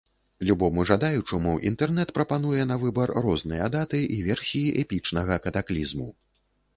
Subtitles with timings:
[0.49, 6.09] Любому жадаючаму інтэрнэт прапануе на выбар розныя даты і версіі эпічнага катаклізму.